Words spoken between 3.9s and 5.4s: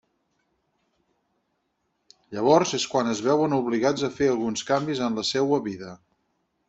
a fer alguns canvis en la